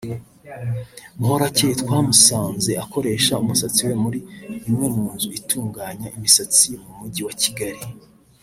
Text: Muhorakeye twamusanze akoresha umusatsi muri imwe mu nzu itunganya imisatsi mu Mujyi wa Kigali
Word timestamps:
Muhorakeye 1.17 1.73
twamusanze 1.81 2.71
akoresha 2.83 3.33
umusatsi 3.43 3.83
muri 4.03 4.19
imwe 4.69 4.87
mu 4.95 5.05
nzu 5.15 5.29
itunganya 5.39 6.07
imisatsi 6.17 6.69
mu 6.83 6.91
Mujyi 6.99 7.21
wa 7.27 7.35
Kigali 7.43 7.83